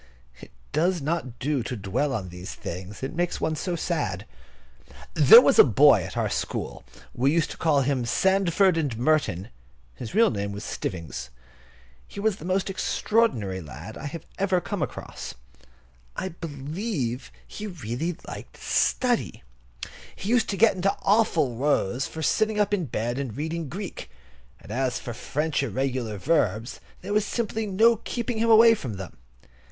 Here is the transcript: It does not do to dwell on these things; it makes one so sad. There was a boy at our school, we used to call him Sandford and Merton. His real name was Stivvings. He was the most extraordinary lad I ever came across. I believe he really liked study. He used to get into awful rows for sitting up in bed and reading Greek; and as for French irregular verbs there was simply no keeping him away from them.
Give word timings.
It 0.39 0.49
does 0.71 0.99
not 0.99 1.37
do 1.37 1.61
to 1.61 1.77
dwell 1.77 2.11
on 2.11 2.29
these 2.29 2.55
things; 2.55 3.03
it 3.03 3.13
makes 3.13 3.39
one 3.39 3.55
so 3.55 3.75
sad. 3.75 4.25
There 5.13 5.39
was 5.41 5.59
a 5.59 5.63
boy 5.63 6.01
at 6.01 6.17
our 6.17 6.27
school, 6.27 6.83
we 7.13 7.31
used 7.31 7.51
to 7.51 7.57
call 7.57 7.81
him 7.81 8.05
Sandford 8.05 8.77
and 8.77 8.97
Merton. 8.97 9.49
His 9.93 10.15
real 10.15 10.31
name 10.31 10.53
was 10.53 10.63
Stivvings. 10.63 11.29
He 12.07 12.19
was 12.19 12.37
the 12.37 12.45
most 12.45 12.67
extraordinary 12.67 13.61
lad 13.61 13.95
I 13.95 14.19
ever 14.39 14.59
came 14.59 14.81
across. 14.81 15.35
I 16.15 16.29
believe 16.29 17.31
he 17.47 17.67
really 17.67 18.17
liked 18.27 18.57
study. 18.57 19.43
He 20.15 20.29
used 20.29 20.49
to 20.49 20.57
get 20.57 20.73
into 20.75 20.97
awful 21.03 21.57
rows 21.57 22.07
for 22.07 22.23
sitting 22.23 22.59
up 22.59 22.73
in 22.73 22.85
bed 22.85 23.19
and 23.19 23.37
reading 23.37 23.69
Greek; 23.69 24.09
and 24.59 24.71
as 24.71 24.97
for 24.97 25.13
French 25.13 25.61
irregular 25.61 26.17
verbs 26.17 26.79
there 27.01 27.13
was 27.13 27.23
simply 27.23 27.67
no 27.67 27.97
keeping 27.97 28.39
him 28.39 28.49
away 28.49 28.73
from 28.73 28.95
them. 28.95 29.17